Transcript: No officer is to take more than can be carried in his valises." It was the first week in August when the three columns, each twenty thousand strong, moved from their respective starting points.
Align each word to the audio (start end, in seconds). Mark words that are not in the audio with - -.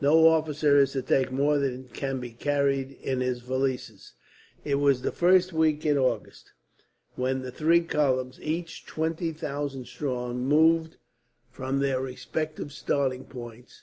No 0.00 0.28
officer 0.28 0.78
is 0.78 0.92
to 0.92 1.02
take 1.02 1.32
more 1.32 1.58
than 1.58 1.88
can 1.88 2.20
be 2.20 2.30
carried 2.30 2.92
in 3.02 3.20
his 3.20 3.40
valises." 3.40 4.12
It 4.64 4.76
was 4.76 5.02
the 5.02 5.10
first 5.10 5.52
week 5.52 5.84
in 5.84 5.98
August 5.98 6.52
when 7.16 7.42
the 7.42 7.50
three 7.50 7.80
columns, 7.80 8.38
each 8.40 8.86
twenty 8.86 9.32
thousand 9.32 9.86
strong, 9.88 10.44
moved 10.46 10.98
from 11.50 11.80
their 11.80 12.00
respective 12.00 12.70
starting 12.72 13.24
points. 13.24 13.82